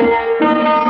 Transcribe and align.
Música 0.00 0.89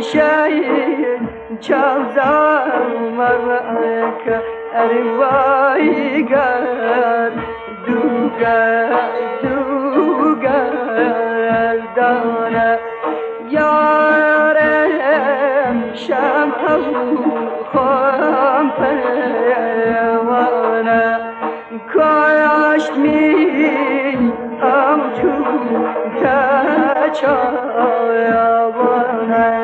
شيء 0.00 1.18
جوزا 1.62 2.64
مرك 3.18 4.42
أرواي 4.74 6.22
قال 6.22 7.32
دوقا 7.86 8.90
دوقا 9.42 10.60
دانا 11.96 12.78
يا 13.50 13.72
رم 14.56 15.78
شمع 15.94 16.62
خام 17.72 18.70
وانا 20.28 21.02
کاش 21.94 22.90
می 22.96 23.20
امجو 24.62 25.34
کچایابانه 26.20 27.24
مشغول 29.24 29.63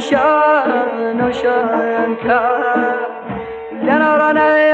شان 0.10 1.22
و 1.22 1.32
شان 1.32 2.16
کار 2.16 2.98
لنرانه 3.84 4.74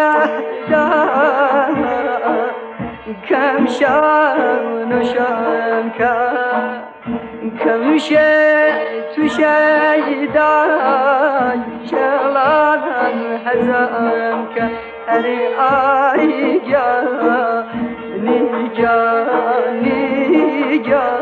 کم 3.29 3.66
شان 3.66 4.91
و 4.91 5.03
شان 5.03 5.91
کار 5.97 6.79
کم 7.63 7.97
شه 7.97 8.73
تو 9.16 9.28
شیدان 9.28 10.59
شلان 11.89 13.18
هزان 13.45 14.47
که 14.56 14.63
اری 15.07 15.39
آی 15.47 16.59
جا 16.59 17.00
نیجا 19.81 21.19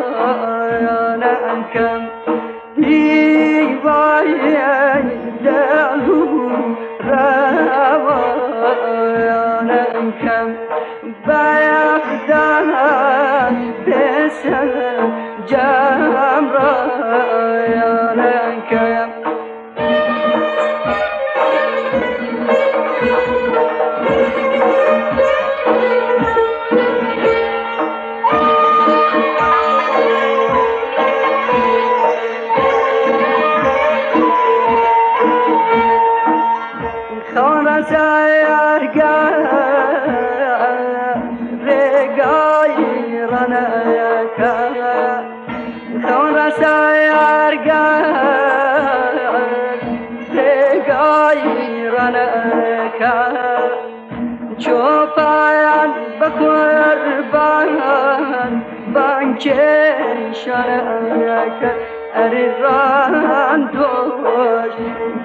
بانکه 59.36 59.94
شنکه 60.32 61.70
اری 62.14 62.46
ران 62.62 63.60
دوش 63.72 64.74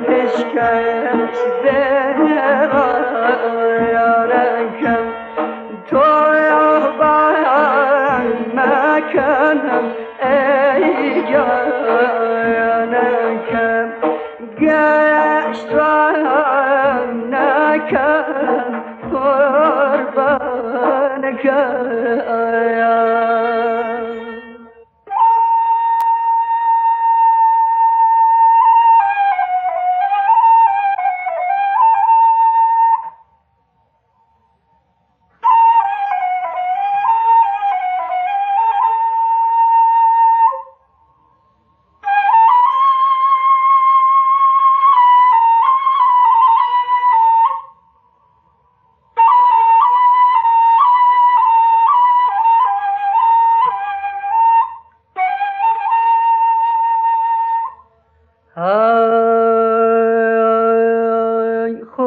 پیشکش 0.07 1.38
برایارکم 1.63 3.05
تو 5.89 6.05
یابان 6.49 8.25
مکنم 8.55 9.85
ای 10.23 10.83
جانکم 11.31 12.67
گشت 14.61 15.69
ران 15.73 17.09
نکم 17.33 18.30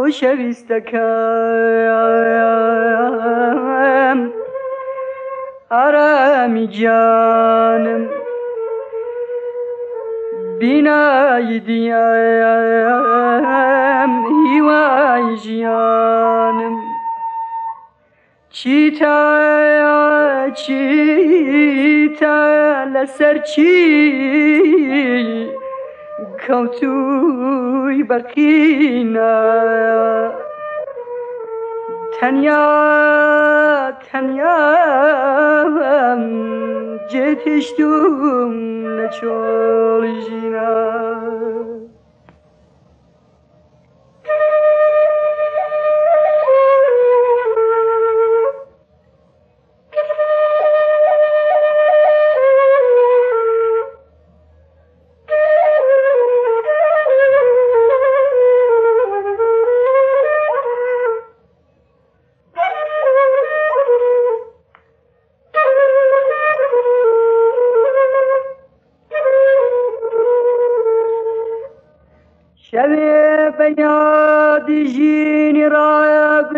خۆشەویستەکەم 0.06 1.00
ئارامی 5.72 6.68
جانم. 6.78 8.04
بینایی 10.60 11.60
دیام 11.60 12.12
هیوای 14.50 15.28
ژیانم 15.44 16.76
چیتا 18.56 19.22
چیتا 20.62 22.40
لەسەر 22.94 23.36
چی؟ 23.50 24.65
کەوتوی 26.46 28.00
بەقینە 28.10 29.36
تەنیا 32.16 32.66
تەنیا 34.08 34.60
جێتیشتوم 37.12 38.54
نەچۆڵی 38.98 40.16
ژینە 40.26 40.74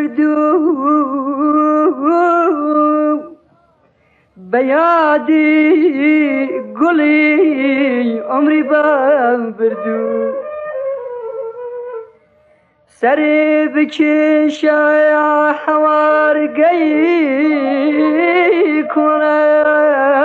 بدوم 0.07 1.97
بيادي 4.37 5.47
قولي 6.79 8.23
عمري 8.29 8.63
بردو 8.63 10.31
سري 12.87 13.67
بكيش 13.67 14.63
يا 14.63 15.51
حوار 15.51 16.45
كونم 18.93 20.17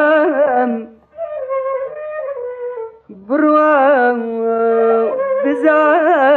بروام 3.09 4.42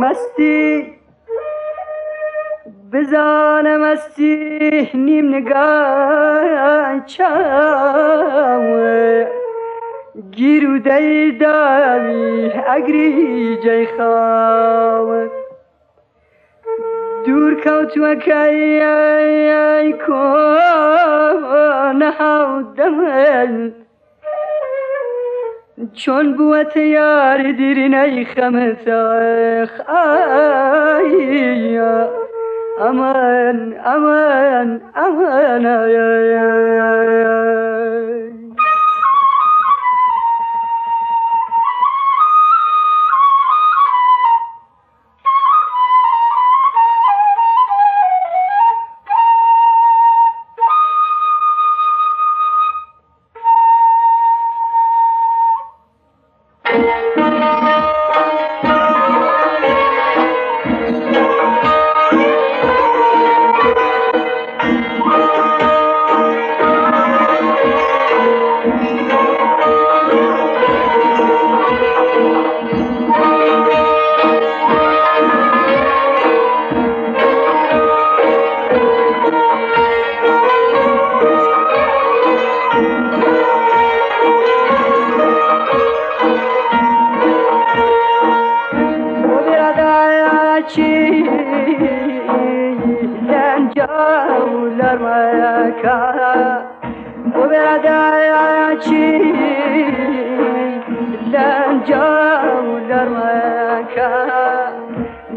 مستی. 0.00 0.62
بزانە 2.92 3.74
مستی 3.82 4.34
نیم 4.94 5.26
نگای 5.34 7.00
چاوە 7.12 8.96
گیر 10.36 10.64
و 10.70 10.74
دەیداوی 10.88 12.52
ئەگری 12.68 13.10
جەی 13.64 13.84
خاوت 13.94 15.32
دوور 17.24 17.54
کەوتوەکەی 17.64 18.60
کۆ 20.04 20.24
نەهاو 22.00 22.50
دەمەل 22.76 23.54
چۆن 26.00 26.26
بووەتە 26.36 26.84
یاری 26.96 27.52
دیرینەی 27.58 28.24
خەمەتەخ 28.32 29.72
ئەمان 32.80 33.58
ئەمان 33.86 34.68
ئەمانە 34.96 35.78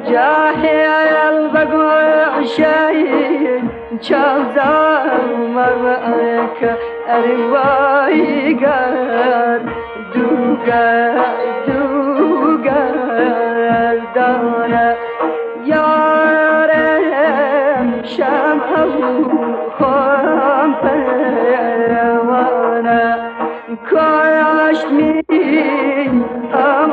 جاهل 0.10 1.50
بقول 1.54 2.48
شيء 2.48 3.64
چاوزار 4.02 5.36
مرمك 5.56 6.78
أرواي 7.10 8.54
قال 8.54 9.62
دوغا 10.16 11.16
دوغا 11.68 12.92
دانا 14.16 14.96
يارم 15.66 17.22
شمعه 18.04 18.94
خام 20.70 20.82
پروانا 21.62 22.50
کاش 23.92 24.86
می 24.92 25.24
ام 26.54 26.92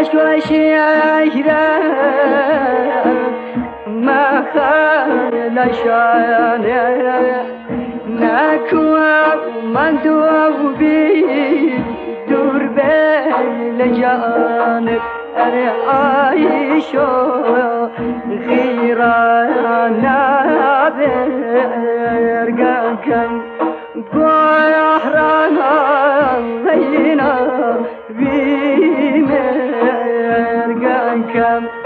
أشوش 0.00 0.52
عشرة 0.52 1.68
ما 3.86 4.44
خان 4.54 5.32
لشان 5.54 6.64
نكوى 8.08 9.16
ومدوى 9.64 10.74
بي 10.78 11.72
دور 12.30 12.62
بي 12.66 12.92
لجانب 13.78 15.00
أنا 15.36 15.72
عايش 15.88 16.90
غيرانا 18.48 20.18
برقاكي 22.48 23.26
قوى 24.12 24.74
أحرانا 24.96 25.72
بينا 26.64 27.32
بي 28.10 28.57
Islam 31.48 31.77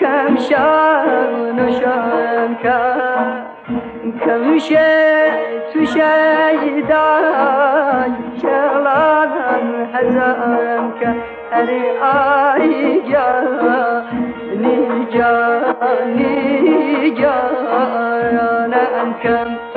كم 0.00 0.36
شان 0.36 1.72
شانك 1.80 2.64
كم 4.24 4.58
شئت 4.58 5.72
شيداي 5.84 6.88
شغلان 8.42 9.86
حزانك 9.94 11.02
أري 11.52 11.82
آي 12.02 13.00
جا 13.10 13.28
نيجا 14.62 15.34
نيجا 16.16 17.36
أنا 18.64 18.82
أنكم 19.02 19.48
هي 19.54 19.67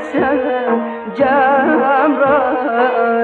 sen 0.00 0.38
Cemre 1.16 3.17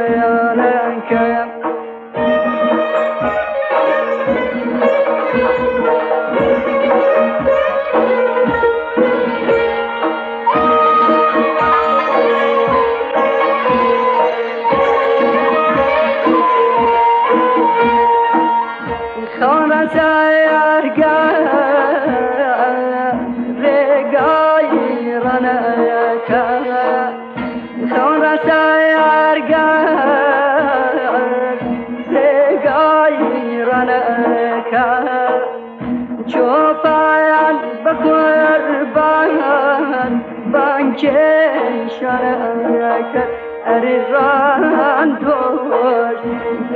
ران 44.13 45.19